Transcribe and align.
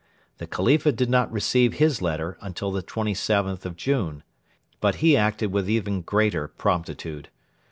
The 0.39 0.47
Khalifa 0.47 0.91
did 0.91 1.11
not 1.11 1.31
receive 1.31 1.75
his 1.75 2.01
letter 2.01 2.35
until 2.41 2.71
the 2.71 2.81
27th 2.81 3.65
of 3.65 3.75
June. 3.75 4.23
But 4.79 4.95
he 4.95 5.15
acted 5.15 5.51
with 5.51 5.69
even 5.69 6.01
greater 6.01 6.47
promptitude. 6.47 7.29